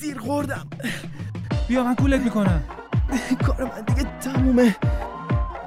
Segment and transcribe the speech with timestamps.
[0.00, 0.66] زیر خوردم.
[1.68, 2.62] بیا من کولت می‌کنم.
[3.46, 4.76] کار من دیگه تمومه.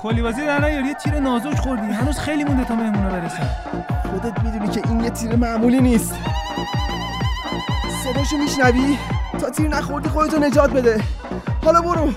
[0.01, 1.87] کلی بازی در نیار یه تیر نازک خوردی.
[1.87, 3.49] هنوز خیلی مونده تا مهمونا برسن.
[4.09, 6.15] خودت می‌دونی که این یه تیر معمولی نیست.
[8.03, 8.97] صداشو میشنوی؟
[9.39, 11.03] تا تیر نخوردی خودتو نجات بده.
[11.63, 12.13] حالا برو.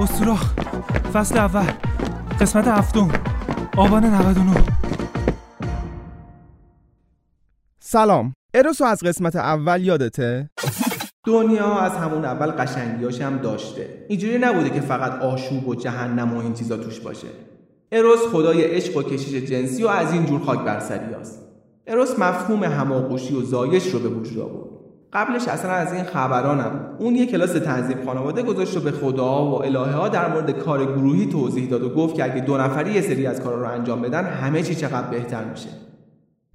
[0.00, 0.54] استوراخ
[1.12, 1.72] فصل اول.
[2.40, 3.08] قسمت هفتم.
[3.76, 4.64] آبان 99
[7.80, 8.34] سلام.
[8.56, 10.50] اروسو از قسمت اول یادته؟
[11.26, 14.04] دنیا از همون اول قشنگیاش هم داشته.
[14.08, 17.26] اینجوری نبوده که فقط آشوب و جهنم و این چیزا توش باشه.
[17.92, 21.38] اروس خدای عشق و کشش جنسی و از این جور خاک برسری هست.
[21.86, 24.70] اروس مفهوم هماغوشی و زایش رو به وجود آورد.
[25.12, 26.80] قبلش اصلا از این خبران نبود.
[26.98, 30.84] اون یه کلاس تنظیم خانواده گذاشت و به خدا و الهه ها در مورد کار
[30.84, 34.02] گروهی توضیح داد و گفت که اگه دو نفری یه سری از کارا رو انجام
[34.02, 35.68] بدن همه چی چقدر بهتر میشه.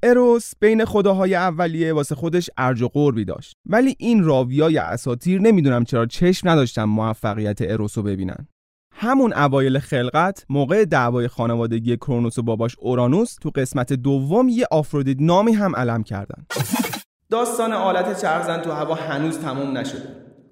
[0.03, 3.55] اروس بین خداهای اولیه واسه خودش ارج و قربی داشت.
[3.65, 8.47] ولی این راویای اساتیر نمی‌دونم چرا چشم نداشتن موفقیت اروس رو ببینن.
[8.91, 15.17] همون اوایل خلقت موقع دعوای خانوادگی کرونوس و باباش اورانوس تو قسمت دوم یه آفرودیت
[15.19, 16.45] نامی هم علم کردن.
[17.29, 20.09] داستان آلت چرخزن تو هوا هنوز تموم نشده.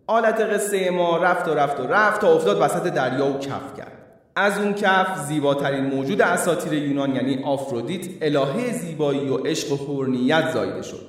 [0.07, 3.96] آلت قصه ما رفت و رفت و رفت تا افتاد وسط دریا و کف کرد.
[4.37, 10.51] از اون کف زیباترین موجود اساطیر یونان یعنی آفرودیت الهه زیبایی و عشق و حرنیت
[10.53, 11.07] زایده شد.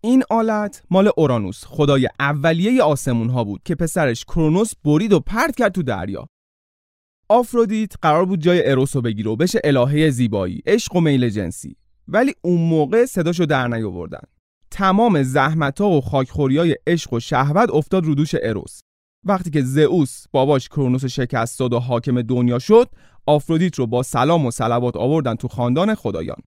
[0.00, 5.56] این آلت مال اورانوس خدای اولیه آسمون ها بود که پسرش کرونوس برید و پرت
[5.56, 6.28] کرد تو دریا.
[7.28, 11.76] آفرودیت قرار بود جای اروس رو بگیره و بشه الهه زیبایی عشق و میل جنسی.
[12.08, 14.22] ولی اون موقع صداشو در نیاوردن.
[14.70, 18.80] تمام زحمت ها و خاکخوری های عشق و شهوت افتاد رو دوش اروس.
[19.24, 22.88] وقتی که زئوس باباش کرونوس شکست داد و حاکم دنیا شد
[23.26, 26.42] آفرودیت رو با سلام و صلوات آوردن تو خاندان خدایان.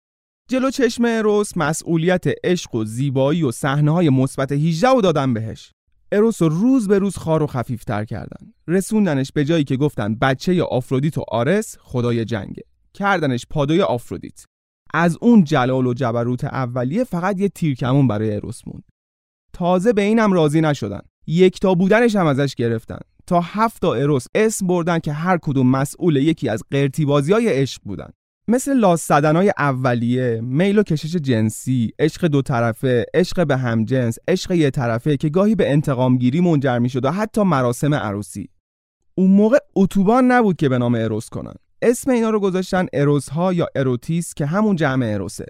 [0.49, 5.71] جلو چشم اروس مسئولیت عشق و زیبایی و صحنه های مثبت 18 رو دادن بهش.
[6.11, 8.53] اروس رو روز به روز خار و خفیفتر کردن.
[8.67, 12.63] رسوندنش به جایی که گفتن بچه آفرودیت و آرس خدای جنگه.
[12.93, 14.45] کردنش پادوی آفرودیت.
[14.93, 18.83] از اون جلال و جبروت اولیه فقط یه تیرکمون برای اروس موند.
[19.53, 21.01] تازه به اینم راضی نشدن.
[21.27, 22.99] یکتا بودنش هم ازش گرفتن.
[23.27, 27.47] تا هفت تا اروس اسم بردن که هر کدوم مسئول یکی از قرتی بازی های
[27.47, 28.09] عشق بودن.
[28.47, 34.51] مثل لاس های اولیه میل و کشش جنسی عشق دو طرفه عشق به همجنس عشق
[34.51, 38.49] یه طرفه که گاهی به انتقام گیری منجر می‌شد و حتی مراسم عروسی.
[39.15, 41.53] اون موقع اتوبان نبود که به نام اروس کنن.
[41.81, 45.45] اسم اینا رو گذاشتن اروس ها یا اروتیس که همون جمع اروسه.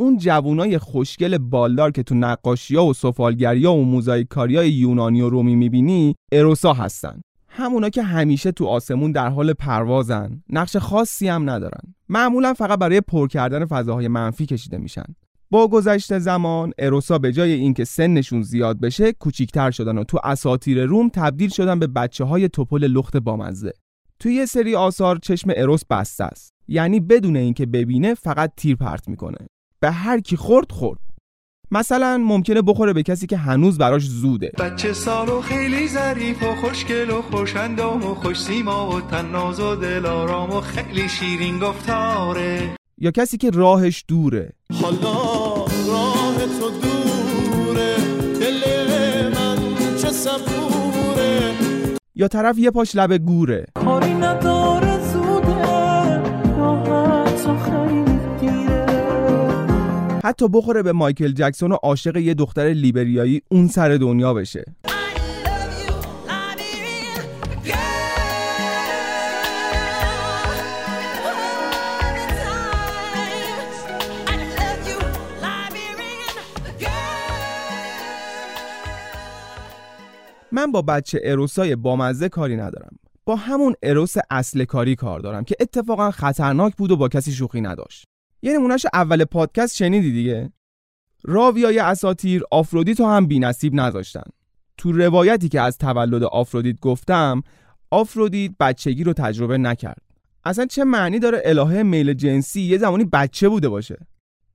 [0.00, 6.14] اون جوونای خوشگل بالدار که تو نقاشیا و سفالگریا و موزاییکاریای یونانی و رومی می‌بینی
[6.32, 7.20] اروسا هستن.
[7.48, 10.42] همونا که همیشه تو آسمون در حال پروازن.
[10.50, 11.94] نقش خاصی هم ندارن.
[12.08, 15.04] معمولا فقط برای پر کردن فضاهای منفی کشیده میشن.
[15.50, 20.84] با گذشت زمان اروسا به جای اینکه سنشون زیاد بشه کوچیکتر شدن و تو اساطیر
[20.84, 23.72] روم تبدیل شدن به بچه های توپل لخت بامزه.
[24.18, 26.52] توی یه سری آثار چشم اروس بسته است.
[26.68, 29.38] یعنی بدون اینکه ببینه فقط تیر پرت می‌کنه.
[29.80, 30.98] به هر کی خورد خورد.
[31.70, 34.52] مثلا ممکنه بخوره به کسی که هنوز براش زوده.
[34.58, 40.50] بچه سالو خیلی ظریف و خوشگل و خوشندام و خوش سیما و تناز و دلارام
[40.50, 42.76] و خیلی شیرین گفتاره.
[42.98, 44.52] یا کسی که راهش دوره.
[44.82, 45.54] حالا
[45.86, 47.96] راه تو دوره.
[48.40, 48.62] دل
[49.34, 49.58] من
[50.02, 51.54] چه صبوره.
[52.14, 53.66] یا طرف یه پاش لب گوره.
[53.74, 54.90] کاری نداره
[60.24, 64.64] حتی بخوره به مایکل جکسون و عاشق یه دختر لیبریایی اون سر دنیا بشه.
[80.52, 82.96] من با بچه اروسای بامزه کاری ندارم.
[83.24, 87.60] با همون اروس اصل کاری کار دارم که اتفاقا خطرناک بود و با کسی شوخی
[87.60, 88.09] نداشت.
[88.42, 90.52] یه نمونهش اول پادکست شنیدی دیگه؟
[91.24, 94.24] راویای اساتیر آفرودیت رو هم نصیب نذاشتن.
[94.78, 97.42] تو روایتی که از تولد آفرودیت گفتم
[97.90, 100.02] آفرودیت بچگی رو تجربه نکرد.
[100.44, 104.06] اصلا چه معنی داره الهه میل جنسی یه زمانی بچه بوده باشه؟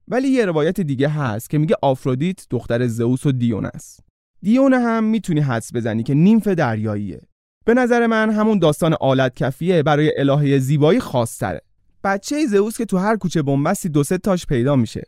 [0.07, 3.99] ولی یه روایت دیگه هست که میگه آفرودیت دختر زئوس و دیون است.
[4.41, 7.21] دیون هم می‌تونی حدس بزنی که نیمف دریاییه.
[7.65, 11.61] به نظر من همون داستان آلت کفیه برای الهه زیبایی خاصتره.
[12.05, 15.03] بچه زئوس که تو هر کوچه بنبستی دو سه تاش پیدا میشه.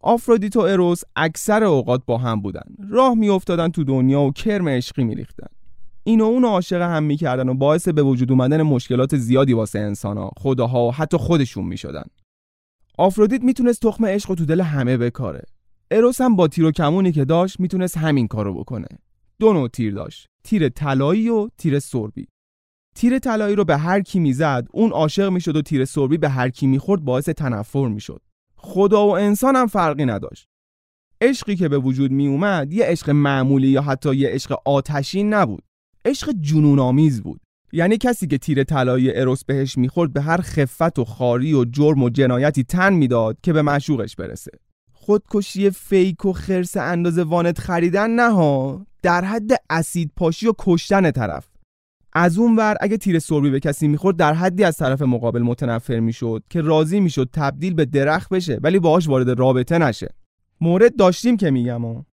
[0.00, 2.62] آفرودیت و اروس اکثر اوقات با هم بودن.
[2.90, 5.46] راه میافتادن تو دنیا و کرم عشقی میریختن.
[6.04, 10.30] این و اون عاشق هم می‌کردن و باعث به وجود اومدن مشکلات زیادی واسه انسانها
[10.36, 12.04] خداها و حتی خودشون می‌شدن.
[12.98, 15.42] آفرودیت می‌تونست تخم عشق رو تو دل همه بکاره.
[15.90, 18.88] اروس هم با تیر و کمونی که داشت می‌تونست همین کارو بکنه.
[19.38, 20.26] دو نوع تیر داشت.
[20.44, 22.26] تیر طلایی و تیر سربی.
[22.94, 26.48] تیر طلایی رو به هر کی می‌زد اون عاشق می‌شد و تیر سربی به هر
[26.48, 28.22] کی می‌خورد باعث تنفر می‌شد.
[28.56, 30.46] خدا و انسان هم فرقی نداشت.
[31.20, 35.62] عشقی که به وجود می اومد یه عشق معمولی یا حتی یه عشق آتشین نبود.
[36.04, 37.40] عشق جنون آمیز بود.
[37.72, 42.02] یعنی کسی که تیر طلایی اروس بهش می‌خورد به هر خفت و خاری و جرم
[42.02, 44.50] و جنایتی تن می‌داد که به معشوقش برسه.
[44.92, 51.10] خودکشی فیک و خرس اندازه وانت خریدن نه ها در حد اسید پاشی و کشتن
[51.10, 51.51] طرف.
[52.12, 56.00] از اون ور اگه تیر سربی به کسی می‌خورد در حدی از طرف مقابل متنفر
[56.00, 60.14] می‌شد که راضی می‌شد تبدیل به درخت بشه ولی باهاش وارد رابطه نشه.
[60.60, 62.06] مورد داشتیم که میگم ها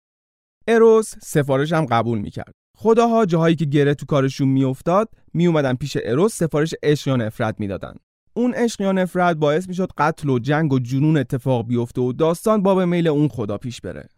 [0.68, 2.54] اروس سفارشم قبول می‌کرد.
[2.78, 7.96] خداها جاهایی که گره تو کارشون میافتاد میومدن پیش اروس سفارش عشق یا نفرت می‌دادن.
[8.34, 12.64] اون عشق یا نفرت باعث می‌شد قتل و جنگ و جنون اتفاق بیفته و داستان
[12.64, 14.10] باب میل اون خدا پیش بره.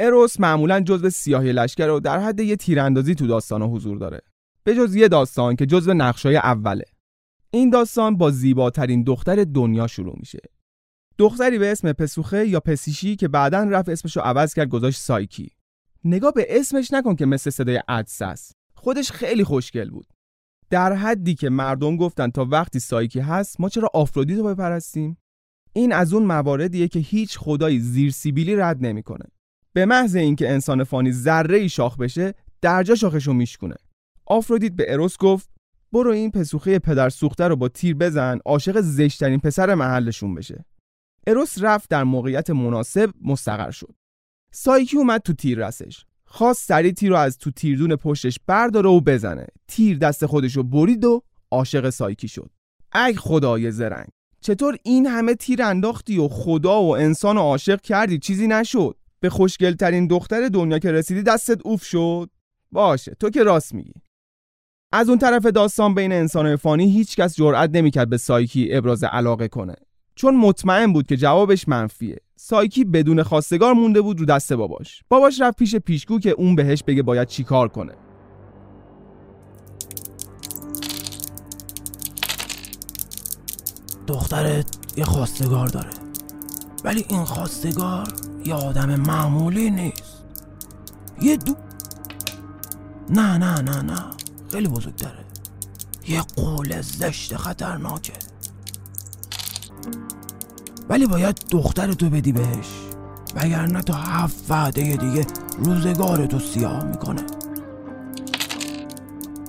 [0.00, 4.20] اروس معمولا جزو سیاهی لشکر و در حد یه تیراندازی تو داستان حضور داره.
[4.64, 6.84] به جز یه داستان که جزو نقشای اوله.
[7.50, 10.38] این داستان با زیباترین دختر دنیا شروع میشه.
[11.18, 15.50] دختری به اسم پسوخه یا پسیشی که بعدا رفت اسمشو عوض کرد گذاشت سایکی.
[16.04, 18.56] نگاه به اسمش نکن که مثل صدای عدس است.
[18.74, 20.06] خودش خیلی خوشگل بود.
[20.70, 25.16] در حدی که مردم گفتن تا وقتی سایکی هست ما چرا آفرودیت رو بپرستیم؟
[25.72, 29.24] این از اون مواردیه که هیچ خدایی زیر سیبیلی رد نمی‌کنه.
[29.72, 33.74] به محض اینکه انسان فانی ذره ای شاخ بشه درجا شاخشو میشکونه.
[34.26, 35.48] آفرودیت به اروس گفت
[35.92, 40.64] برو این پسوخه پدر سوخته رو با تیر بزن عاشق زشترین پسر محلشون بشه.
[41.26, 43.94] اروس رفت در موقعیت مناسب مستقر شد.
[44.52, 46.04] سایکی اومد تو تیر رسش.
[46.24, 49.46] خواست سری تیر رو از تو تیردون پشتش برداره و بزنه.
[49.68, 52.50] تیر دست خودشو برید و عاشق سایکی شد.
[52.94, 54.08] ای خدای زرنگ
[54.40, 58.96] چطور این همه تیر انداختی و خدا و انسان عاشق کردی؟ چیزی نشد.
[59.20, 62.30] به خوشگلترین دختر دنیا که رسیدی دستت اوف شد.
[62.72, 63.92] باشه تو که راست میگی.
[64.96, 69.74] از اون طرف داستان بین انسان فانی هیچکس جرأت نمی‌کرد به سایکی ابراز علاقه کنه.
[70.14, 72.16] چون مطمئن بود که جوابش منفیه.
[72.36, 75.02] سایکی بدون خواستگار مونده بود رو دست باباش.
[75.08, 77.92] باباش رفت پیش پیشگو که اون بهش بگه باید چیکار کنه.
[84.06, 85.90] دخترت یه خواستگار داره.
[86.84, 88.08] ولی این خواستگار
[88.44, 90.24] یه آدم معمولی نیست.
[91.22, 91.54] یه دو
[93.10, 94.23] نه نه نه نه.
[94.54, 95.24] خیلی بزرگتره
[96.08, 98.12] یه قول زشت خطرناکه.
[100.88, 102.66] ولی باید دخترتو بدی بهش.
[103.34, 105.26] وگرنه تا هفت وعده دیگه
[105.58, 107.22] روزگارتو سیاه می‌کنه.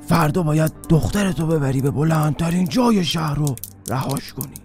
[0.08, 3.56] فردا باید دخترتو ببری به بلندترین جای شهر رو
[3.88, 4.56] رهاش کنی.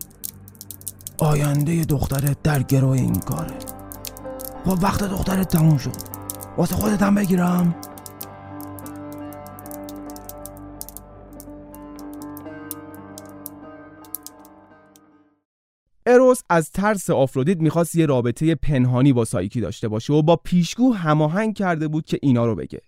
[1.19, 3.59] آینده دخترت در گروه این کاره.
[4.65, 5.97] خب وقت دخترت تموم شد.
[6.57, 7.75] واسه خودت هم بگیرم.
[16.51, 21.55] از ترس آفرودیت می‌خواست یه رابطه پنهانی با سایکی داشته باشه و با پیشگو هماهنگ
[21.55, 22.81] کرده بود که اینا رو بگه.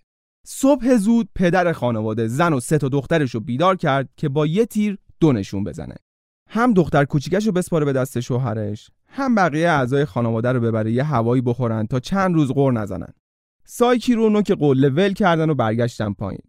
[0.47, 4.65] صبح زود پدر خانواده زن و سه تا دخترش رو بیدار کرد که با یه
[4.65, 5.95] تیر دو نشون بزنه.
[6.49, 11.03] هم دختر کوچیکش رو بسپاره به دست شوهرش هم بقیه اعضای خانواده رو ببره یه
[11.03, 13.13] هوایی بخورن تا چند روز غور نزنن.
[13.65, 16.41] سایکی رو نوک قله ول کردن و برگشتن پایین.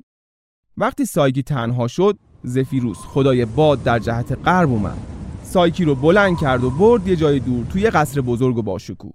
[0.76, 5.23] وقتی سایکی تنها شد زفیروس خدای باد در جهت غرب اومد.
[5.54, 9.12] سایکی رو بلند کرد و برد یه جای دور توی قصر بزرگ و باشکوه.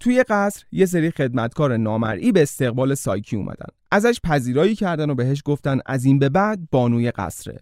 [0.00, 3.66] توی قصر یه سری خدمتکار نامرئی به استقبال سایکی اومدن.
[3.90, 7.60] ازش پذیرایی کردن و بهش گفتن از این به بعد بانوی قصره.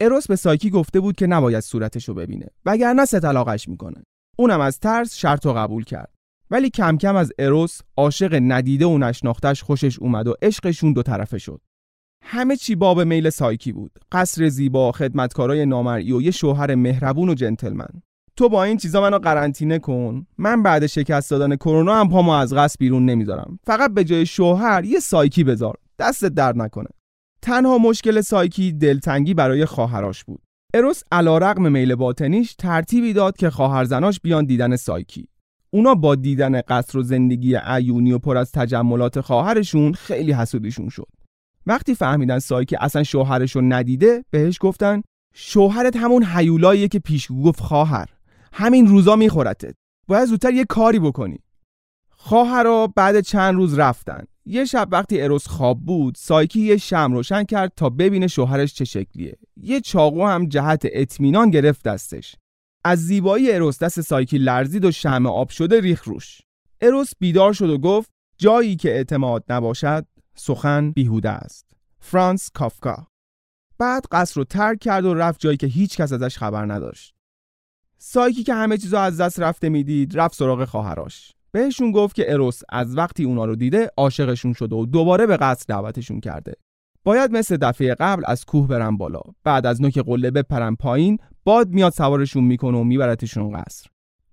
[0.00, 4.02] اروس به سایکی گفته بود که نباید صورتش رو ببینه وگرنه سه طلاقش می‌کنه.
[4.36, 6.14] اونم از ترس شرط و قبول کرد.
[6.50, 11.38] ولی کم کم از اروس عاشق ندیده و نشناختش خوشش اومد و عشقشون دو طرفه
[11.38, 11.60] شد.
[12.30, 13.90] همه چی باب میل سایکی بود.
[14.12, 17.88] قصر زیبا خدمتکارای نامرئی و یه شوهر مهربون و جنتلمن.
[18.36, 20.26] تو با این چیزا منو قرنطینه کن.
[20.38, 23.58] من بعد شکست دادن کرونا هم پامو از قصر بیرون نمی‌ذارم.
[23.66, 25.74] فقط به جای شوهر یه سایکی بذار.
[25.98, 26.88] دستت درد نکنه.
[27.42, 30.42] تنها مشکل سایکی دلتنگی برای خواهراش بود.
[30.74, 35.28] اروس علیرغم میل باطنیش ترتیبی داد که خواهرزناش بیان دیدن سایکی.
[35.70, 41.17] اونا با دیدن قصر و زندگی عیونی و پر از تجملات خواهرشون خیلی حسودیشون شد.
[41.66, 45.02] وقتی فهمیدن سایکی اصلا شوهرش رو ندیده بهش گفتن
[45.34, 48.08] شوهرت همون حیولاییه که پیشگو گفت خواهر.
[48.52, 49.74] همین روزا میخورتت.
[50.08, 51.38] باید زودتر یه کاری بکنی.
[52.10, 54.24] خواهرا بعد چند روز رفتن.
[54.46, 58.84] یه شب وقتی اروس خواب بود سایکی یه شم روشن کرد تا ببینه شوهرش چه
[58.84, 59.36] شکلیه.
[59.56, 62.36] یه چاقو هم جهت اطمینان گرفت دستش.
[62.84, 66.40] از زیبایی اروس دست سایکی لرزید و شم آب شده ریخ روش.
[66.80, 70.06] اروس بیدار شد و گفت جایی که اعتماد نباشد
[70.38, 71.66] سخن بیهوده است.
[72.00, 73.06] فرانس کافکا.
[73.78, 77.14] بعد قصر رو ترک کرد و رفت جایی که هیچ کس ازش خبر نداشت.
[77.98, 82.62] سایکی که همه چیزو از دست رفته می‌دید رفت سراغ خواهراش بهشون گفت که اروس
[82.68, 86.52] از وقتی اونا رو دیده عاشقشون شده و دوباره به قصر دعوتشون کرده.
[87.04, 89.20] باید مثل دفعه قبل از کوه برن بالا.
[89.44, 93.86] بعد از نوک قله بپرن پایین باد میاد سوارشون می‌کنه و میبرتشون قصر.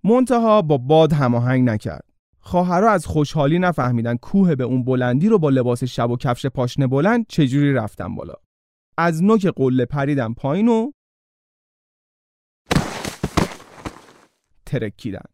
[0.03, 2.14] منتها با باد هماهنگ نکرد.
[2.45, 6.87] خواهرها از خوشحالی نفهمیدن کوه به اون بلندی رو با لباس شب و کفش پاشنه
[6.87, 8.33] بلند چجوری رفتن بالا.
[8.97, 10.91] از نوک قله پریدن پایین و
[14.65, 15.25] ترکیدن.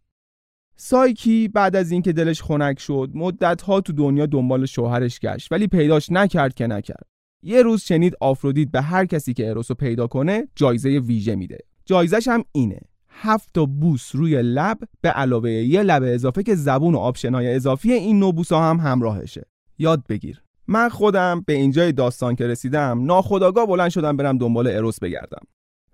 [0.75, 6.11] سایکی بعد از اینکه دلش خنک شد مدتها تو دنیا دنبال شوهرش گشت ولی پیداش
[6.11, 7.05] نکرد که نکرد.
[7.43, 11.57] یه روز شنید آفرودیت به هر کسی که اروس رو پیدا کنه جایزه ویژه میده.
[11.85, 12.90] جایزش هم اینه.
[13.11, 17.93] هفت تا بوس روی لب به علاوه یه لب اضافه که زبون و آبشنای اضافی
[17.93, 19.45] این نو ها هم همراهشه.
[19.79, 20.41] یاد بگیر.
[20.67, 25.41] من خودم به اینجای داستان که رسیدم ناخداگاه بلند شدم برم دنبال اروس بگردم.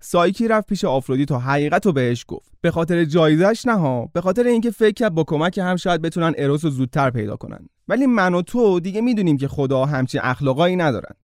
[0.00, 2.52] سایکی رفت پیش آفرودیت و حقیقت رو بهش گفت.
[2.60, 6.34] به خاطر جایزش نه ها به خاطر اینکه فکر کرد با کمک هم شاید بتونن
[6.38, 7.68] اروس رو زودتر پیدا کنن.
[7.88, 11.14] ولی من و تو دیگه می‌دونیم که خدا همچین اخلاقایی ندارن.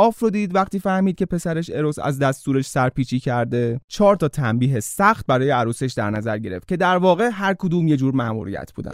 [0.00, 3.80] آفرودیت وقتی فهمید که پسرش اروس از دستورش سرپیچی کرده.
[3.88, 7.96] چهار تا تنبیه سخت برای عروسش در نظر گرفت که در واقع هر کدوم یه
[7.96, 8.92] جور مأموریت بودن.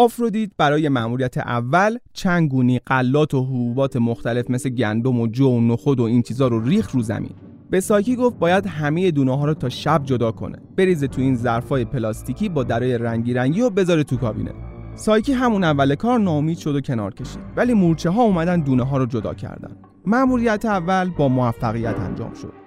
[0.00, 5.60] آفرودیت برای مأموریت اول چند گونی قلات و حبوبات مختلف مثل گندم و جو و
[5.60, 7.34] نخود و این چیزا رو ریخ رو زمین.
[7.70, 10.58] به سایکی گفت باید همه دونه ها رو تا شب جدا کنه.
[10.76, 14.52] بریزه تو این ظرفای پلاستیکی با درای رنگی رنگی و بذاره تو کابینه.
[14.94, 17.42] سایکی همون اول کار ناامید شد و کنار کشید.
[17.56, 19.76] ولی مورچه ها اومدن دونه ها رو جدا کردن.
[20.06, 22.59] مأموریت اول با موفقیت انجام شد.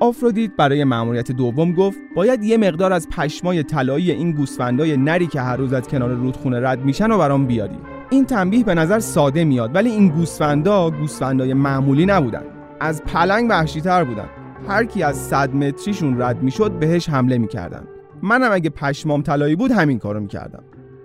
[0.00, 5.40] آفرودیت برای مأموریت دوم گفت باید یه مقدار از پشمای طلایی این گوسفندای نری که
[5.40, 7.78] هر روز از کنار رودخونه رد میشن و برام بیاری.
[8.10, 12.42] این تنبیه به نظر ساده میاد ولی این گوسفندا گوسفندای معمولی نبودن.
[12.80, 14.28] از پلنگ وحشیتر بودن.
[14.68, 17.84] هر کی از صد متریشون رد می‌شد بهش حمله می‌کردن.
[18.22, 20.62] منم اگه پشمام طلایی بود همین کارو می‌کردم.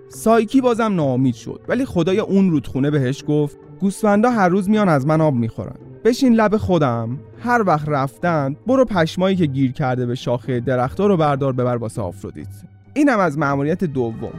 [0.08, 5.06] سایکی بازم ناامید شد ولی خدای اون رودخونه بهش گفت گوسفندا هر روز میان از
[5.06, 5.76] من آب می‌خورن.
[6.04, 7.18] بشین لب خودم.
[7.44, 12.02] هر وقت رفتن برو پشمایی که گیر کرده به شاخه درختها رو بردار ببر واسه
[12.02, 12.48] آفرودیت.
[12.94, 14.32] اینم از مأموریت دوم.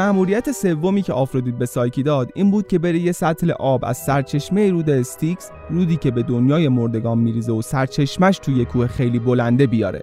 [0.00, 3.96] مأموریت سومی که آفرودیت به سایکی داد این بود که بره یه سطل آب از
[3.98, 9.66] سرچشمه رود استیکس رودی که به دنیای مردگان میریزه و سرچشمش توی کوه خیلی بلنده
[9.66, 10.02] بیاره.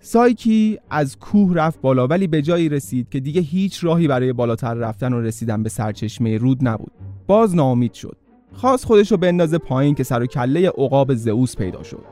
[0.00, 4.74] سایکی از کوه رفت بالا ولی به جایی رسید که دیگه هیچ راهی برای بالاتر
[4.74, 6.92] رفتن و رسیدن به سرچشمه رود نبود.
[7.26, 8.16] باز ناامید شد.
[8.52, 12.04] خواست خودشو بندازه پایین که سر و کله عقاب زئوس پیدا شد.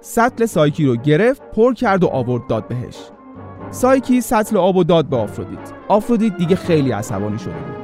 [0.00, 2.96] سطل سایکی رو گرفت پر کرد و آورد داد بهش
[3.70, 5.72] سایکی سطل آب و داد به آفرودیت.
[5.88, 7.80] آفرودیت دیگه خیلی عصبانی شده بود.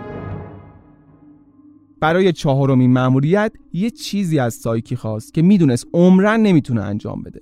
[2.01, 7.41] برای چهارمین مأموریت یه چیزی از سایکی خواست که می‌دونست عمرن نمی‌تونه انجام بده.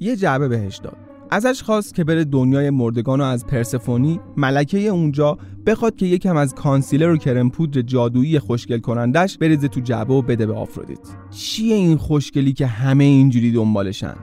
[0.00, 0.96] یه جعبه بهش داد.
[1.30, 6.54] ازش خواست که بره دنیای مردگان و از پرسفونی ملکه اونجا بخواد که یکم از
[6.54, 11.08] کانسیلر و کرم پودر جادویی خوشگل کنندش بریزه تو جعبه و بده به آفرودیت.
[11.30, 14.14] چیه این خوشگلی که همه اینجوری دنبالشن؟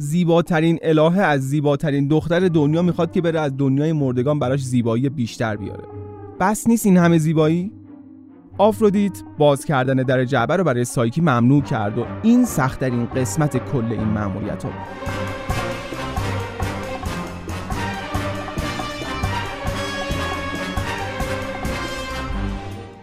[0.00, 5.56] زیباترین الهه از زیباترین دختر دنیا می‌خواد که بره از دنیای مردگان براش زیبایی بیشتر
[5.56, 5.84] بیاره.
[6.40, 7.72] بس نیست این همه زیبایی؟
[8.58, 13.84] آفرودیت باز کردن در جعبه رو برای سایکی ممنوع کرد و این سختترین قسمت کل
[13.84, 14.72] این مأموریت بود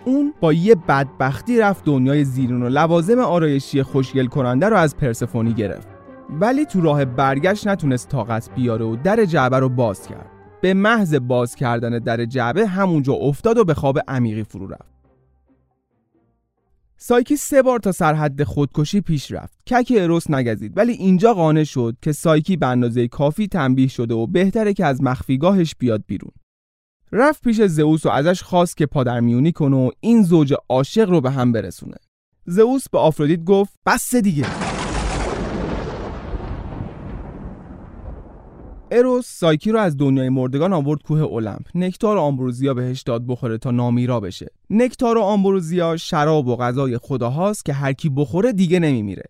[0.05, 5.53] اون با یه بدبختی رفت دنیای زیرون و لوازم آرایشی خوشگل کننده رو از پرسفونی
[5.53, 5.96] گرفت.
[6.29, 10.31] ولی تو راه برگشت نتونست طاقت بیاره و در جعبه رو باز کرد.
[10.61, 14.97] به محض باز کردن در جعبه همونجا افتاد و به خواب عمیقی فرو رفت.
[16.97, 19.57] سایکی سه بار تا سرحد خودکشی پیش رفت.
[19.67, 24.27] کک اروس نگزید ولی اینجا قانع شد که سایکی به اندازه کافی تنبیه شده و
[24.27, 26.31] بهتره که از مخفیگاهش بیاد بیرون.
[27.11, 31.31] رفت پیش زئوس و ازش خواست که پادرمیونی کنه و این زوج عاشق رو به
[31.31, 31.97] هم برسونه.
[32.45, 34.66] زئوس به آفرودیت گفت بس دیگه.
[38.91, 43.57] اروس سایکی رو از دنیای مردگان آورد کوه المپ نکتار و آمبروزیا بهش داد بخوره
[43.57, 44.47] تا نامیرا بشه.
[44.69, 49.23] نکتار و آمبروزیا شراب و غذای خداهاست که هر کی بخوره دیگه نمیمیره.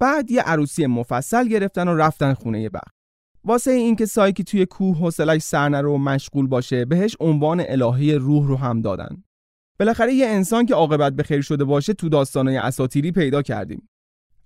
[0.00, 2.94] بعد یه عروسی مفصل گرفتن و رفتن خونه بخت.
[3.44, 8.46] واسه اینکه سایکی توی کوه حوصلش سر نره و مشغول باشه بهش عنوان الهی روح
[8.46, 9.22] رو هم دادن.
[9.78, 13.88] بالاخره یه انسان که عاقبت به خیر شده باشه تو داستانای اساطیری پیدا کردیم.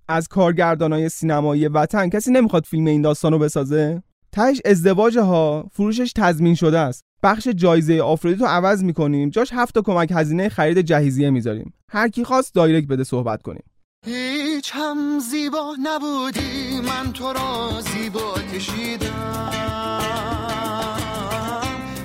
[0.07, 4.03] از کارگردانای سینمایی وطن کسی نمی‌خواد فیلم این داستان رو بسازه؟
[4.37, 7.03] تهش ازدواج ها فروشش تضمین شده است.
[7.23, 9.29] بخش جایزه آفرودیت رو عوض می‌کنیم.
[9.29, 11.73] جاش هفت تا کمک هزینه خرید جهیزیه می‌ذاریم.
[11.91, 13.63] هر کی خواست دایرکت بده صحبت کنیم.
[14.05, 16.81] هیچ هم زیبا نبودی.
[16.81, 19.49] من تو را زیبا کشیدم.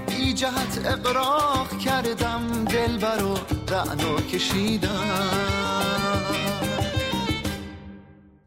[0.09, 2.65] بی جهت اقراق کردم.
[2.65, 3.35] دل برو
[3.69, 6.02] رعنو کشیدم.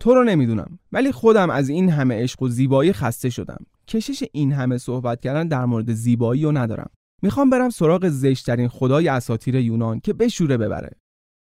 [0.06, 0.80] تو رو نمی‌دونم.
[0.92, 3.66] ولی خودم از این همه عشق و زیبایی خسته شدم.
[3.88, 6.90] کشش این همه صحبت کردن در مورد زیبایی رو ندارم.
[7.22, 10.92] می‌خوام برم سراغ زشترین خدای اساطیر یونان که بشوره ببره.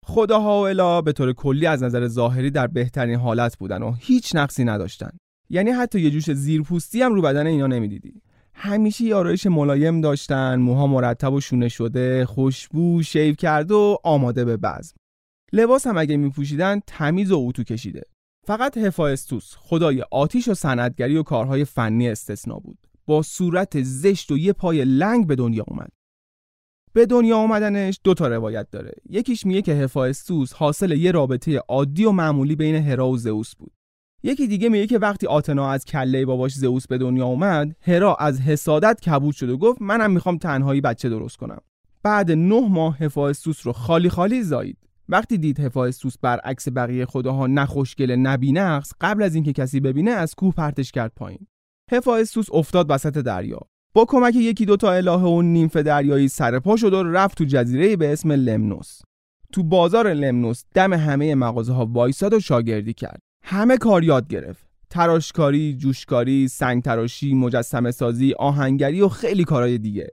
[0.04, 4.36] خداها و الا به طور کلی از نظر ظاهری در بهترین حالت بودن و هیچ
[4.36, 5.10] نقصی نداشتن.
[5.50, 8.22] یعنی حتی یه جوش زیرپوستی هم رو بدن اینا نمی‌دیدی.
[8.54, 14.56] همیشه یارایش ملایم داشتن موها مرتب و شونه شده خوشبو شیو کرده و آماده به
[14.56, 14.94] بزم.
[15.52, 18.02] لباس هم اگه میپوشیدن تمیز و اتو کشیده.
[18.46, 22.78] فقط هفایستوس خدای آتیش و صنعتگری و کارهای فنی استثنا بود.
[23.06, 25.88] با صورت زشت و یه پای لنگ به دنیا اومد.
[26.92, 28.92] به دنیا اومدنش دو تا روایت داره.
[29.10, 33.72] یکیش میگه که هفایستوس حاصل یه رابطه عادی و معمولی بین هرا و زئوس بود.
[34.22, 38.40] یکی دیگه میگه که وقتی آتنا از کله باباش زئوس به دنیا اومد هرا از
[38.40, 41.60] حسادت کبود شد و گفت منم می‌خوام تنهایی بچه درست کنم.
[42.02, 44.78] بعد نه ماه هفایستوس رو خالی خالی زایید.
[45.08, 50.34] وقتی دید هفایستوس برعکس بقیه خداها نه خوشگل نه قبل از اینکه کسی ببینه از
[50.34, 51.46] کوه پرتش کرد پایین.
[51.92, 53.60] هفایستوس افتاد وسط دریا.
[53.94, 58.12] با کمک یکی دوتا الهه و نیمف دریایی سرپا شد و رفت تو جزیره به
[58.12, 59.00] اسم لمنوس.
[59.52, 63.20] تو بازار لمنوس دم همه مغازه ها وایساد و شاگردی کرد.
[63.42, 64.66] همه کار یاد گرفت.
[64.90, 70.10] تراشکاری، جوشکاری، سنگ تراشی، مجسمه سازی، آهنگری و خیلی کارهای دیگه.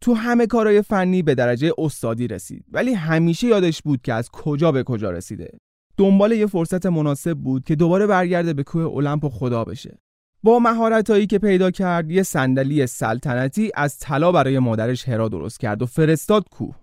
[0.00, 2.64] تو همه کارهای فنی به درجه استادی رسید.
[2.72, 5.58] ولی همیشه یادش بود که از کجا به کجا رسیده.
[5.96, 9.98] دنبال یه فرصت مناسب بود که دوباره برگرده به کوه المپ و خدا بشه.
[10.42, 15.82] با مهارتایی که پیدا کرد یه صندلی سلطنتی از طلا برای مادرش هرا درست کرد
[15.82, 16.74] و فرستاد کوه.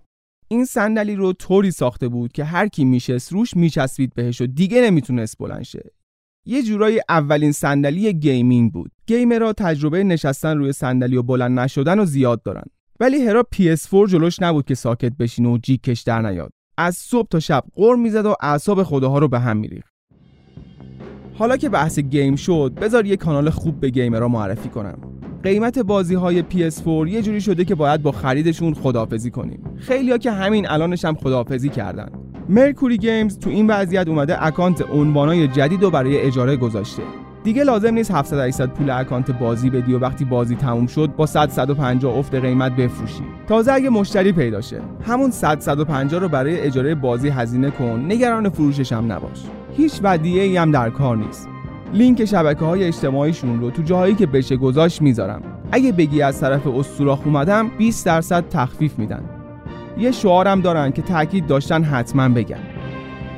[0.48, 4.80] این صندلی رو طوری ساخته بود که هر کی میشست روش میچسبید بهش و دیگه
[4.80, 5.90] نمی‌تونست بلند شه.
[6.46, 8.90] یه جورایی اولین صندلی gaming بود.
[9.06, 12.64] gamer ها تجربه نشستن روی صندلی و بلند نشدن و زیاد دارن.
[13.00, 16.50] ولی هرا PS4 جلوش نبود که ساکت بشینه و جیکش در نیاد.
[16.78, 19.94] از صبح تا شب غر می‌زد و اعصاب خداها رو به هم میریخت.
[21.38, 24.98] حالا که بحث game شد بذار یه کانال خوب به gamer ها معرفی کنم.
[25.42, 29.64] قیمت بازی های PS4 یه جوری شده که باید با خریدشون خدافظی کنیم.
[29.76, 32.08] خیلیا که همین الانش هم خدافظی کردن.
[32.48, 37.02] مرکوری گیمز تو این وضعیت اومده account عنوانای جدید رو برای اجاره گذاشته.
[37.44, 41.26] دیگه لازم نیست 700 800 پول account بازی بدی و وقتی بازی تموم شد با
[41.26, 43.22] 100 150 افت قیمت بفروشی.
[43.48, 44.80] تازه اگه مشتری پیدا شه.
[45.06, 48.04] همون 100 150 رو برای اجاره بازی هزینه کن.
[48.08, 49.42] نگران فروشش هم نباش.
[49.76, 51.48] هیچ ودیعه ای هم در کار نیست.
[51.92, 55.42] لینک شبکه های اجتماعیشون رو تو جاهایی که بشه گذاشت می‌ذارم.
[55.72, 59.22] اگه بگی از طرف استوراخ اومدم 20 درصد تخفیف میدن.
[59.98, 62.73] یه شعارم دارن که تاکید داشتن حتما بگن.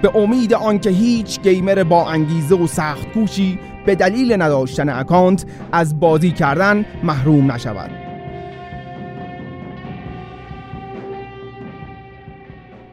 [0.02, 6.00] به امید آنکه هیچ گیمر با انگیزه و سخت کوشی به دلیل نداشتن اکانت از
[6.00, 7.90] بازی کردن محروم نشود.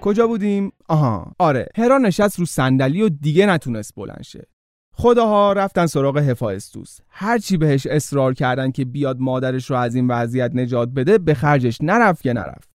[0.01, 4.47] کجا بودیم؟ آها آره هرا نشست رو صندلی و دیگه نتونست بلند شه.
[4.95, 10.51] خداها رفتن سراغ هفایستوس هرچی بهش اصرار کردن که بیاد مادرش رو از این وضعیت
[10.53, 12.69] نجات بده به خرجش نرفت که نرفت.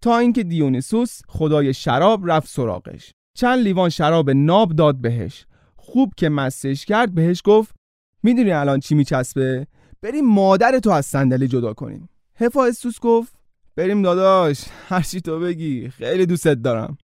[0.00, 3.12] تا اینکه دیونیسوس خدای شراب رفت سراغش.
[3.36, 5.46] چند لیوان شراب ناب داد بهش.
[5.76, 7.74] خوب که مستش کرد بهش گفت
[8.22, 9.66] می‌دونی الان چی میچسبه؟
[10.02, 12.08] بریم مادر تو از صندلی جدا کنیم.
[12.36, 13.34] هفایستوس گفت
[13.76, 16.98] بریم داداش هرچی تو بگی خیلی دوستت دارم.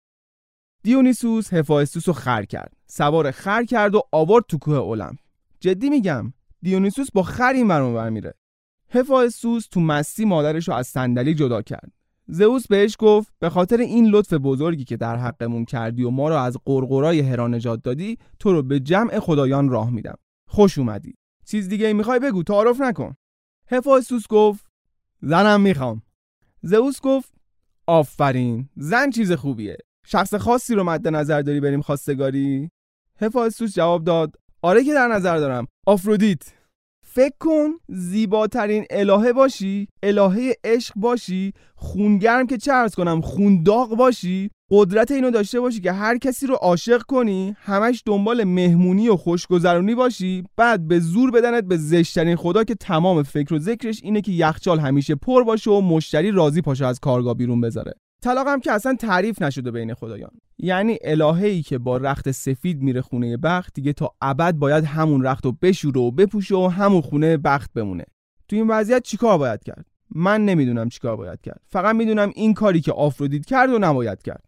[0.83, 2.73] دیونیسوس هفایستوس رو خر کرد.
[2.87, 5.17] سوار خر کرد و آورد تو کوه المپ
[5.59, 8.33] جدی میگم دیونیسوس با خر این میره.
[8.89, 11.91] هفایستوس تو مستی مادرش رو از صندلی جدا کرد.
[12.27, 16.35] زئوس بهش گفت به خاطر این لطف بزرگی که در حقمون کردی و ما رو
[16.35, 20.17] از قرقرای هرا نجات دادی تو رو به جمع خدایان راه میدم.
[20.47, 21.15] خوش اومدی.
[21.45, 23.15] چیز دیگه ای می‌خوای بگو؟ تعارف نکن.
[23.67, 24.65] هفایستوس گفت
[25.21, 26.01] زنم می‌خوام.
[26.61, 27.33] زئوس گفت
[27.87, 29.77] آفرین زن چیز خوبیه.
[30.05, 32.69] شخص خاصی رو مد نظر داری بریم خواستگاری؟
[33.21, 35.67] هفایستوس جواب داد آره که در نظر دارم.
[35.85, 36.56] آفرودیت.
[37.17, 44.49] فکر کن زیباترین الهه باشی الهه عشق باشی خونگرم که چه ارز کنم خونداغ باشی.
[44.71, 49.95] قدرت اینو داشته باشی که هر کسی رو عاشق کنی همش دنبال مهمونی و خوشگذرونی
[49.95, 50.43] باشی.
[50.57, 54.79] بعد به زور بدنت به زشترین خدا که تمام فکر و ذکرش اینه که یخچال
[54.79, 57.93] همیشه پر باشه و مشتری راضی پاشه از کارگاه بیرون بذاره.
[58.23, 60.31] طلاق هم که اصلا تعریف نشده بین خدایان.
[60.59, 65.45] یعنی الهه‌ای که با رخت سفید میره خونه بخت دیگه تا ابد باید همون رخت
[65.45, 68.05] رو بشوره و بپوشه و همون خونه بخت بمونه.
[68.47, 71.61] تو این وضعیت چیکار باید کرد؟ من نمی‌دونم چیکار باید کرد.
[71.67, 74.43] فقط می‌دونم این کاری که آفرودیت کرد و نباید کرد.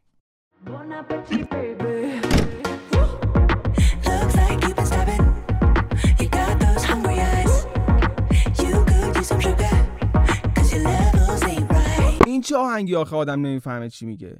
[12.26, 14.39] این چه آهنگی آخه آدم نمی‌فهمه چی میگه.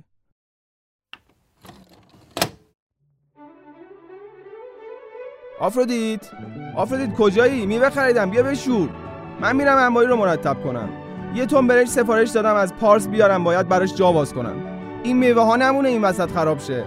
[5.60, 6.30] آفرودیت.
[6.76, 8.30] آفرودیت کجایی؟ میوه خریدم.
[8.30, 8.90] بیا بشور.
[9.42, 10.90] من میرم انباری رو مرتب کنم.
[11.36, 13.44] یه تن برنج سفارش دادم از پارس بیارم.
[13.44, 14.56] باید براش جا باز کنم.
[15.04, 16.84] این میوه ها نمونه این وسط خراب شه.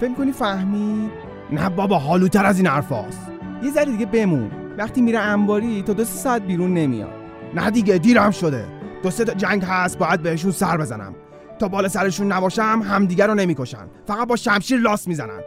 [0.00, 1.10] فکر کنی فهمید
[1.52, 3.30] نه بابا حالوتر از این حرفاست.
[3.62, 4.50] یه ذره دیگه بمون.
[4.78, 7.12] وقتی میره انباری تا دو سه ساعت بیرون نمیاد.
[7.54, 8.64] نه دیگه دیرم شده.
[9.02, 11.14] دو سه تا جنگ هست باید بهشون سر بزنم.
[11.58, 13.86] تا بالا سرشون نباشم همدیگه رو نمی‌کشن.
[14.06, 15.40] فقط با شمشیر لاس می‌زنن?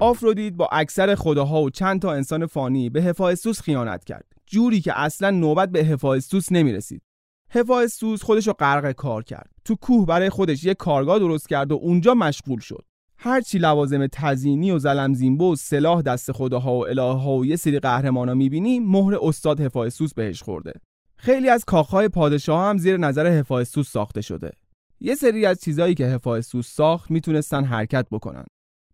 [0.00, 4.24] آفرودیت با اکثر خداها و چند تا انسان فانی به هفایستوس خیانت کرد.
[4.46, 7.02] جوری که اصلا نوبت به هفایستوس نمی‌رسید.
[7.50, 9.50] هفایستوس خودش رو غرق کار کرد.
[9.64, 12.84] تو کوه برای خودش یه کارگاه درست کرد و اونجا مشغول شد.
[13.20, 17.78] هرچی لوازم تزیینی و زلمزینبه و سلاح دست خداها و الهه ها و یه سری
[17.78, 20.72] قهرمانا می‌بینی مهر استاد هفایستوس بهش خورده.
[21.16, 24.52] خیلی از کاخهای پادشاه هم زیر نظر هفایستوس ساخته شده.
[25.00, 28.44] یه سری از چیزایی که هفایستوس ساخت می‌تونستن حرکت بکنن.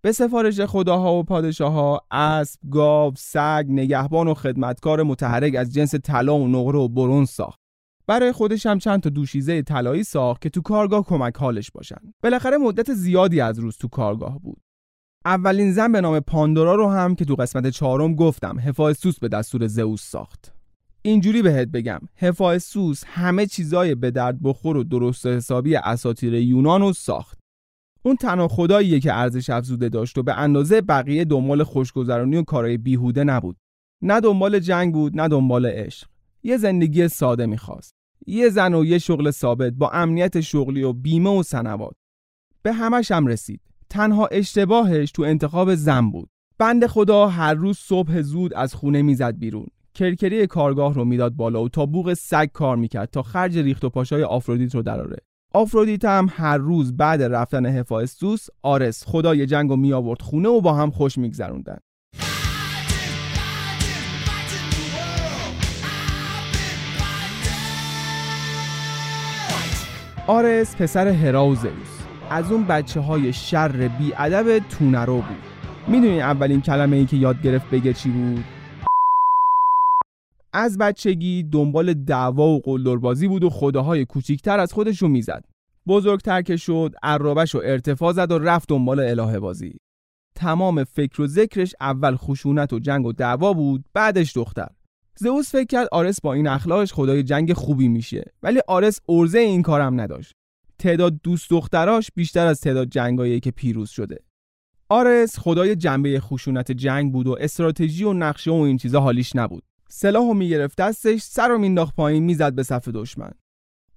[0.02, 6.36] به سفارش خداها و پادشاهها اسب، گاو، سگ، نگهبان و خدمتکار متحرک از جنس طلا
[6.36, 7.63] و نقره و برنز ساخت.
[8.06, 11.96] برای خودش هم چند تا دوشیزه طلایی ساخت که تو کارگاه کمک حالش باشن.
[12.22, 14.60] بالاخره مدت زیادی از روز تو کارگاه بود.
[15.24, 19.66] اولین زن به نام پاندورا رو هم که تو قسمت چهارم گفتم هفایستوس به دستور
[19.66, 20.54] زئوس ساخت.
[21.02, 26.92] اینجوری بهت بگم هفایستوس همه چیزای به درد بخور و درست حسابی اساطیر یونان رو
[26.92, 27.38] ساخت.
[28.02, 32.76] اون تنها خداییه که ارزش افزوده داشت و به اندازه بقیه دنبال خوشگذرانی و کارهای
[32.76, 33.56] بیهوده نبود.
[34.02, 36.06] نه دنبال جنگ بود نه دنبال عشق.
[36.46, 37.94] یه زندگی ساده می‌خواست.
[38.26, 41.94] یه زن و یه شغل ثابت با امنیت شغلی و بیمه و سنوات.
[42.62, 43.60] به همش هم رسید.
[43.90, 46.28] تنها اشتباهش تو انتخاب زن بود.
[46.58, 49.66] بند خدا هر روز صبح زود از خونه می‌زد بیرون.
[49.94, 53.88] کرکری کارگاه رو می‌داد بالا و تا بوق سگ کار می‌کرد تا خرج ریخت و
[53.88, 55.16] پاشای آفرودیت رو دراره.
[55.54, 60.60] آفرودیت هم هر روز بعد رفتن هفایستوس آرس خدای جنگ رو می آورد خونه و
[60.60, 61.78] با هم خوش میگذروندن
[70.26, 75.42] آرس پسر هرا و زئوس از اون بچه های شر بی ادب تونرو بود.
[75.88, 78.44] می‌دونی اولین کلمه ای که یاد گرفت بگه چی بود؟
[80.52, 85.44] از بچگی دنبال دعوا و قلدربازی بود و خداهای کوچیکتر از خودش رو می‌زد.
[85.86, 89.76] بزرگتر که شد عرابش و ارتفاع زد و رفت دنبال اله بازی
[90.36, 94.68] تمام فکر و ذکرش اول خشونت و جنگ و دعوا بود بعدش دختر.
[95.16, 99.62] زئوس فکر کرد آرس با این اخلاقش خدای جنگ خوبی میشه ولی آرس ارزه این
[99.62, 100.32] کارم نداشت.
[100.78, 104.18] تعداد دوست دختراش بیشتر از تعداد جنگایی که پیروز شده.
[104.88, 109.62] آرس خدای جنبه خشونت جنگ بود و استراتژی و نقشه و این چیزا حالیش نبود.
[109.88, 113.30] سلاحو می‌گرفت دستش سر رو مینداخت پایین می‌زد به صف دشمن.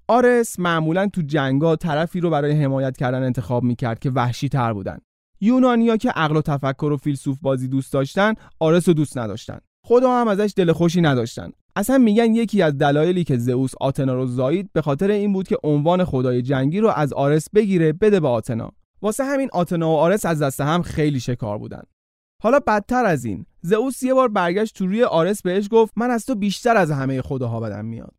[0.08, 4.98] آرس معمولا تو جنگا طرفی رو برای حمایت کردن انتخاب می‌کرد که وحشی تر بودن.
[5.42, 9.60] یونانیا که عقل و تفکر و فیلسوف بازی دوست داشتن آرس رو دوست نداشتن.
[9.88, 11.52] خدا هم ازش دل خوشی نداشتن.
[11.76, 15.58] اصلا میگن یکی از دلایلی که زئوس آتنا رو زایید به خاطر این بود که
[15.64, 18.72] عنوان خدای جنگی رو از آرس بگیره بده به آتنا.
[19.02, 21.82] واسه همین آتنا و آرس از دست هم خیلی شکار بودن.
[22.44, 26.26] حالا بدتر از این زئوس یه بار برگشت تو روی آرس بهش گفت من از
[26.26, 28.14] تو بیشتر از همه خداها بدم میاد.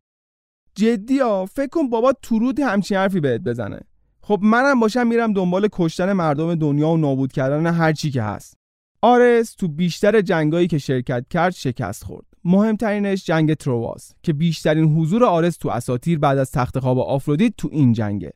[0.75, 3.81] جدی ها فکر کن بابا تورود همچین حرفی بهت بزنه.
[4.23, 8.58] خب منم باشم میرم دنبال کشتن مردم دنیا و نابود کردن هر چی که هست.
[9.03, 12.27] آرس تو بیشتر جنگایی که شرکت کرد شکست خورد.
[12.45, 17.69] مهمترینش جنگ ترواس که بیشترین حضور آرس تو اساطیر بعد از تخت خواب آفرودیت تو
[17.73, 18.33] این جنگه.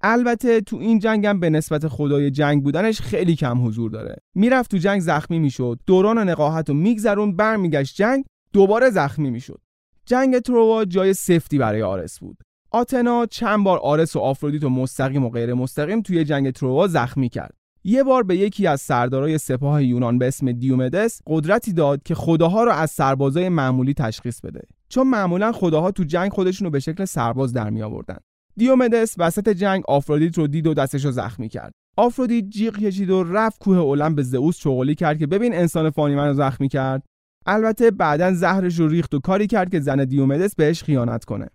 [0.00, 4.16] البته تو این جنگم به نسبت خدای جنگ بودنش خیلی کم حضور داره.
[4.34, 9.60] می‌رفت تو جنگ زخمی می‌شد دوران نقاهت و میگذرون برمیگشت جنگ دوباره زخمی می‌شد.
[10.06, 12.36] جنگ تروا جای سفتی برای آرس بود.
[12.70, 17.28] آتنا چند بار آرس و آفرودیت و مستقیم و غیر مستقیم توی جنگ تروا زخمی
[17.28, 17.54] کرد.
[17.84, 22.64] یه بار به یکی از سردارای سپاه یونان به اسم دیومدس قدرتی داد که خداها
[22.64, 24.62] رو از سربازای معمولی تشخیص بده.
[24.88, 28.18] چون معمولا خداها تو جنگ خودشون رو به شکل سرباز در می آوردن
[28.56, 31.72] دیومدس وسط جنگ آفرودیت رو دید و دستش رو زخمی کرد.
[31.96, 36.14] آفرودیت جیغ کشید و رفت کوه اولم به زئوس چغلی کرد که ببین انسان فانی
[36.14, 37.02] منو زخمی کرد.
[37.46, 41.48] البته بعدا زهرش رو ریخت و کاری کرد که زن دیومدس بهش خیانت کنه.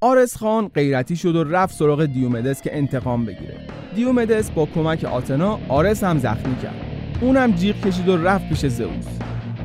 [0.00, 3.54] آرس خان غیرتی شد و رفت سراغ دیومدس که انتقام بگیره.
[3.94, 6.74] دیومدس با کمک آتنا آرس هم زخمی کرد.
[7.20, 9.06] اونم جیغ کشید و رفت پیش زئوس.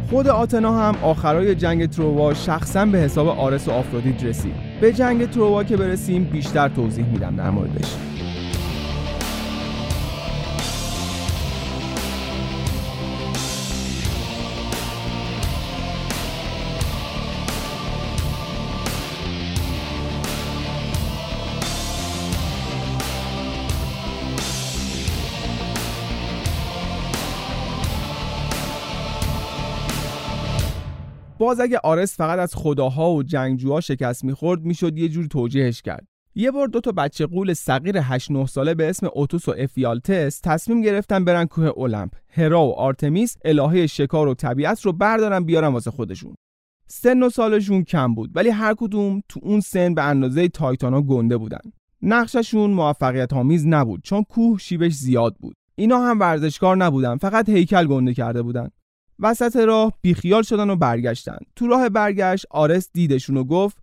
[0.09, 4.53] خود آتنا هم آخرای جنگ تروا شخصا به حساب آرس و آفرودیت رسید.
[4.81, 7.95] به جنگ تروا که برسیم بیشتر توضیح میدم در موردش.
[31.43, 36.07] باز اگه آرس فقط از خداها و جنگجوها شکست می‌خورد می‌شد یه جور توجیهش کرد.
[36.35, 40.39] یه بار دو تا بچه غول صغیر 8 9 ساله به اسم اوتوس و افیالتس
[40.43, 45.67] تصمیم گرفتن برن کوه المپ هرا و آرتمیس الهه شکار و طبیعت رو بردارن بیارن
[45.67, 46.35] واسه خودشون.
[46.87, 51.37] سن و سالشون کم بود ولی هر کدوم تو اون سن به اندازه تایتانا گنده
[51.37, 51.61] بودن.
[52.01, 55.55] نقشه‌شون موفقیت آمیز نبود چون کوه شیبش زیاد بود.
[55.75, 58.69] اینا هم ورزشکار نبودن فقط هیکل گنده کرده بودن.
[59.19, 61.37] وسط راه بیخیال شدن و برگشتن.
[61.55, 63.77] تو راه برگشت آرس دیدشون و گفت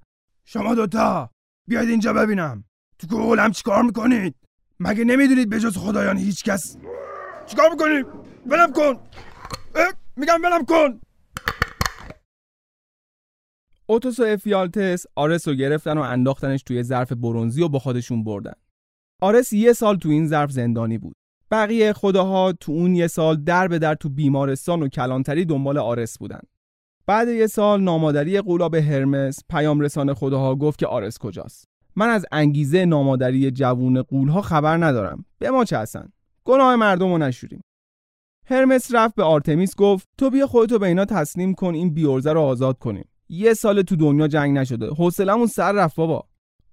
[0.44, 1.30] شما دوتا
[1.68, 2.64] بیاید اینجا ببینم.
[2.98, 4.34] تو گولم چیکار می‌کنید؟
[4.80, 6.76] مگه نمی‌دونید به جز خدایان هیچ کس؟
[7.46, 8.06] چیکار می‌کنید
[8.46, 9.00] ولم کن!
[10.16, 11.00] میگم ولم کن!
[13.86, 18.54] اوتوس و افیالتس آرس رو گرفتن و انداختنش توی ظرف برونزی و با خودشون بردن.
[19.22, 21.16] آرس یه سال تو این ظرف زندانی بود.
[21.50, 26.18] بقیه خداها تو اون یه سال در به در تو بیمارستان و کلانتری دنبال آرس
[26.18, 26.40] بودن.
[27.06, 31.64] بعد یه سال نامادری قولاب هرمس پیام رسان خداها گفت که آرس کجاست.
[31.96, 35.24] من از انگیزه نامادری جوون قولها خبر ندارم.
[35.38, 36.08] به ما چه هستن
[36.44, 37.62] گناه مردم رو نشوریم.
[38.46, 42.40] هرمس رفت به آرتمیس گفت تو بیا خودتو به اینا تسلیم کن این بیورزه رو
[42.40, 43.08] آزاد کنیم.
[43.28, 44.86] یه سال تو دنیا جنگ نشده.
[44.86, 46.24] حوصلمون سر رفت بابا.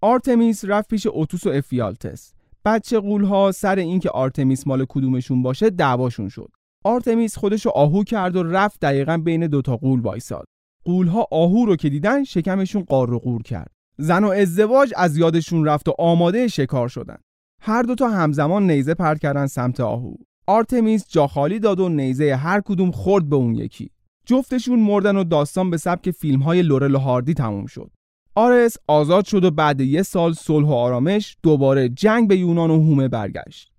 [0.02, 2.34] آرتمیس رفت پیش اوتوس و افیالتس.
[2.68, 6.50] بچه غولها سر اینکه آرتمیس مال کدومشون باشه دعواشون شد.
[6.86, 10.46] آرتمیس خودشو آهو کرد و رفت دقیقا بین دوتا غول وایساد.
[10.86, 13.72] غولها آهو رو که دیدن شکمشون قار و قور کرد.
[13.98, 17.18] زن و ازدواج از یادشون رفت و آماده شکار شدن.
[17.62, 20.14] هر دوتا همزمان نیزه پرت کردن سمت آهو.
[20.48, 23.90] آرتمیس جا خالی داد و نیزه هر کدوم خورد به اون یکی.
[24.26, 27.92] جفتشون مردن و داستان به سبک فیلم های لورل و هاردی تموم شد.
[28.38, 32.74] آرس آزاد شد و بعد یه سال صلح و آرامش دوباره جنگ به یونان و
[32.74, 33.72] هومه برگشت.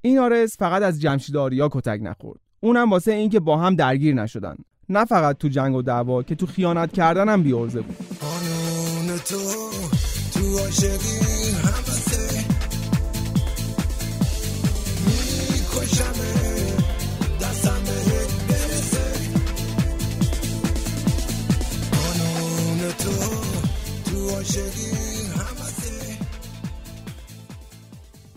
[0.00, 2.40] این آرس فقط از جمشید آریا کتک نخورد.
[2.60, 4.56] اونم واسه اینکه با هم درگیر نشدن.
[4.88, 7.96] نه فقط تو جنگ و دعوا که تو خیانت کردن هم بیارزه بود.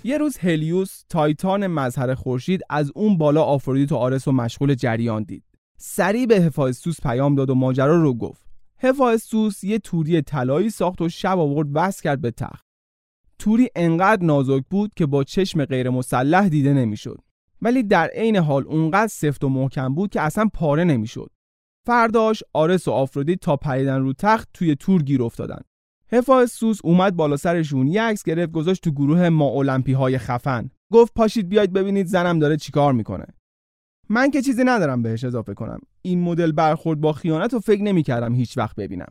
[0.04, 5.24] یه روز هلیوس تایتان مظهر خورشید از اون بالا آفرودیت و آرس و مشغول جریان
[5.24, 5.44] دید.
[5.78, 8.42] سریع به هفایستوس پیام داد و ماجرا رو گفت.
[8.78, 12.66] هفایستوس یه توری طلایی ساخت و شب آورد وصل کرد به تخت.
[13.40, 17.18] توری انقدر نازک بود که با چشم غیر مسلح دیده نمی‌شد.
[17.62, 21.30] ولی در عین حال اونقدر سفت و محکم بود که اصلا پاره نمی‌شد.
[21.86, 25.62] فرداش آرس و آفرودیت تا پریدن رو تخت توی تور گیر افتادن.
[26.14, 30.70] هفایستوس اومد بالا سرشون یه عکس گرفت گذاشت تو گروه ما المپی های خفن.
[30.92, 33.26] گفت پاشید بیاید ببینید زنم داره چیکار می‌کنه.
[34.10, 35.80] من که چیزی ندارم بهش اضافه کنم.
[36.02, 39.08] این مدل برخورد با خیانت رو فکر نمی‌کردم هیچ وقت ببینم.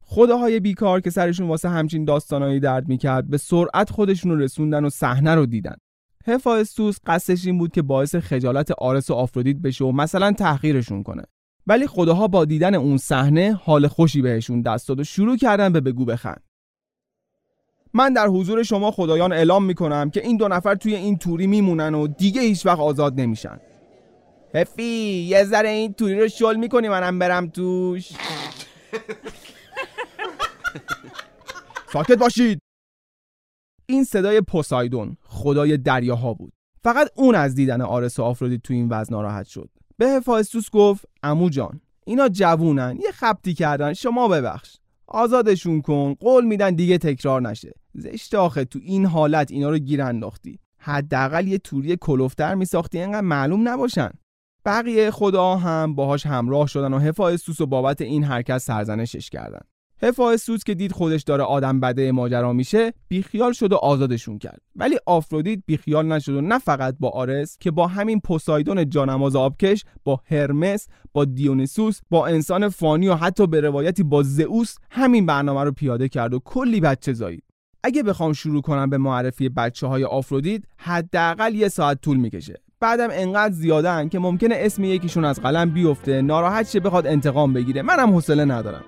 [0.00, 4.90] خداهای بیکار که سرشون واسه همچین داستانایی درد می‌کرد به سرعت خودشون رو رسوندن و
[4.90, 5.76] صحنه رو دیدن.
[6.26, 11.22] هفایستوس قصدش این بود که باعث خجالت آرس و آفرودیت بشه و مثلا تحقیرشون کنه.
[11.66, 15.80] ولی خداها با دیدن اون صحنه حال خوشی بهشون دست داد و شروع کردن به
[15.80, 16.42] بگو بخند.
[17.96, 21.94] من در حضور شما خدایان اعلام می‌کنم که این دو نفر توی این توری میمونن
[21.94, 23.60] و دیگه هیچ وقت آزاد نمیشن.
[24.54, 24.82] هفی
[25.28, 28.08] یه ذره این توری رو شل می‌کنی منم برم توش.
[31.92, 32.58] ساکت باشید.
[33.86, 36.52] این صدای پوسایدون خدای دریاها بود.
[36.84, 39.70] فقط اون از دیدن آرس و آفرودیت تو این وضع ناراحت شد.
[39.98, 44.76] به هفایستوس گفت عمو جان اینا جوونن یه خبطی کردن شما ببخش.
[45.08, 47.72] آزادشون کن قول میدن دیگه تکرار نشه.
[47.96, 50.58] زشت آخه تو این حالت اینا رو گیر انداختی.
[50.78, 54.10] حداقل یه توری کلفت‌تر میساختی اینقدر معلوم نباشن.
[54.64, 59.60] بقیه خدا هم باهاش همراه شدن و هفایستوس و بابت این حرکت سرزنشش کردن.
[60.02, 64.60] هفایستوس که دید خودش داره آدم بده ماجرا میشه بیخیال شد و آزادشون کرد.
[64.76, 69.84] ولی آفرودیت بیخیال نشد و نه فقط با آرس که با همین پوسایدون جانماز آبکش
[70.04, 75.64] با هرمس با دیونیسوس با انسان فانی و حتی به روایتی با زئوس همین برنامه
[75.64, 77.45] رو پیاده کرد و کلی بچه زایید
[77.86, 82.54] اگه بخوام شروع کنم به معرفی بچه های آفرودیت حداقل یه ساعت طول می‌کشه.
[82.80, 87.82] بعدم انقدر زیادن که ممکنه اسم یکیشون از قلم بیفته ناراحت شه بخواد انتقام بگیره.
[87.82, 88.84] منم حوصله ندارم.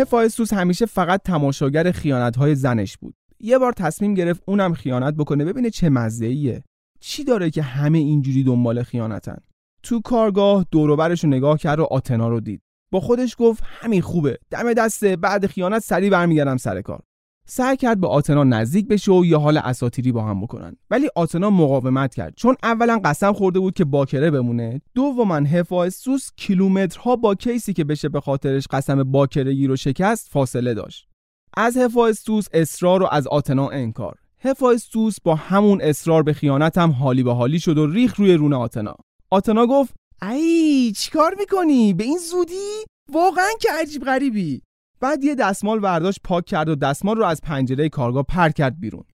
[0.00, 3.14] هفایستوس همیشه فقط تماشاگر خیانت‌های زنش بود.
[3.40, 6.64] یه بار تصمیم گرفت اونم خیانت بکنه ببینه چه مزه‌ایه.
[7.00, 9.36] چی داره که همه اینجوری دنبال خیانتن؟
[9.82, 12.62] تو کارگاه دوروبرش رو نگاه کرد و آتنا رو دید.
[12.92, 14.38] با خودش گفت همین خوبه.
[14.50, 17.02] دم دسته بعد خیانت سریع برمیگردم سر کار.
[17.50, 20.76] سعی کرد به آتنا نزدیک بشه و یه حال اساتیری با هم بکنن.
[20.90, 22.34] ولی آتنا مقاومت کرد.
[22.36, 24.80] چون اولا قسم خورده بود که باکره بمونه.
[24.94, 31.08] دوما هفایستوس کیلومترها با کیسی که بشه به خاطرش قسم باکرگی رو شکست فاصله داشت.
[31.56, 34.18] از هفایستوس اصرار و از آتنا انکار.
[34.40, 38.52] هفایستوس با همون اصرار به خیانت هم حالی به حالی شد و ریخ روی رون
[38.52, 38.94] آتنا.
[39.30, 44.62] آتنا گفت ای چیکار می‌کنی؟ به این زودی؟ واقعا که عجیب غریبی.
[45.00, 49.04] بعد یه دستمال برداشت پاک کرد و دستمال رو از پنجره کارگاه پر کرد بیرون.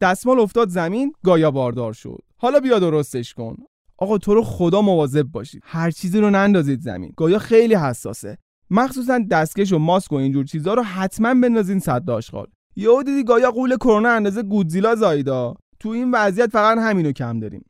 [0.00, 2.22] دستمال افتاد زمین گایا باردار شد.
[2.36, 3.56] حالا بیا درستش کن.
[3.98, 5.62] آقا تو رو خدا مواظب باشید.
[5.64, 7.12] هر چیزی رو نندازید زمین.
[7.16, 8.38] گایا خیلی حساسه.
[8.70, 12.46] مخصوصا دستکش و ماسک و اینجور چیزا رو حتما بندازین صد آشغال.
[12.76, 17.64] یهو دیدی گایا قول کرونا اندازه گودزیلا زایدا تو این وضعیت فقط همینو کم داریم.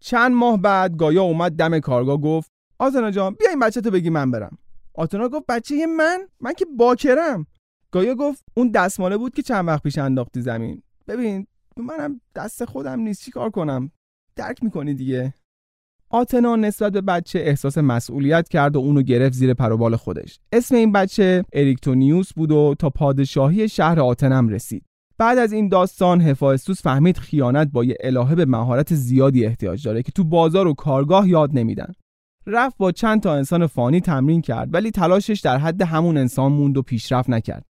[0.00, 4.10] چند ماه بعد گایا اومد دم کارگاه گفت آتنا جان بیا این بچه تو بگی
[4.10, 4.58] من برم.
[4.98, 7.46] آتنا گفت بچه من؟ من که باکرم.
[7.90, 10.82] گایا گفت اون دستماله بود که چند وقت پیش انداختی زمین.
[11.08, 13.90] ببین منم دست خودم نیست چی کار کنم؟
[14.36, 15.34] درک می‌کنی دیگه.
[16.10, 20.40] آتنا نسبت به بچه احساس مسئولیت کرد و اونو گرفت زیر پروبال خودش.
[20.52, 24.84] اسم این بچه اریکتونیوس بود و تا پادشاهی شهر آتنم رسید.
[25.18, 30.02] بعد از این داستان هفایستوس فهمید خیانت با یه الهه به مهارت زیادی احتیاج داره
[30.02, 31.92] که تو بازار و کارگاه یاد نمیدن.
[32.50, 36.76] رفت با چند تا انسان فانی تمرین کرد ولی تلاشش در حد همون انسان موند
[36.76, 37.64] و پیشرفت نکرد.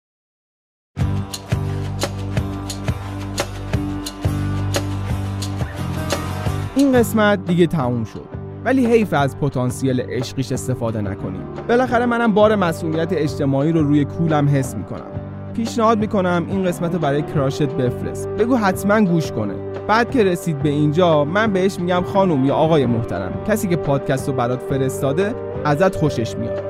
[6.75, 8.29] این قسمت دیگه تموم شد
[8.65, 11.43] ولی حیف از پتانسیل عشقیش استفاده نکنیم.
[11.67, 15.11] بالاخره منم بار مسئولیت اجتماعی رو روی کولم حس می‌کنم.
[15.53, 18.27] پیشنهاد می‌کنم این قسمت رو برای کراشت بفرست.
[18.27, 19.68] بگو حتما گوش کنه.
[19.89, 23.43] بعد که رسید به اینجا من بهش میگم خانم یا آقای محترم.
[23.47, 26.63] کسی که پادکست رو برات فرستاده ازت خوشش میاد.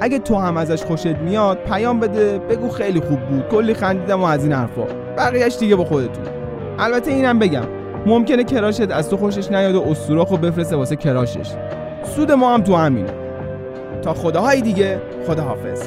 [0.00, 3.48] اگه تو هم ازش خوشت میاد پیام بده بگو خیلی خوب بود.
[3.48, 4.84] کلی خندیدم و از این حرفا.
[5.16, 6.24] بقیهش دیگه با خودتون.
[6.78, 7.66] البته اینم بگم
[8.06, 11.50] ممکنه کراشت از تو خوشش نیاد و استوراخو بفرسته واسه کراشش.
[12.16, 13.12] سود ما هم تو همینه.
[14.02, 15.82] تا خداهای دیگه خداحافظ.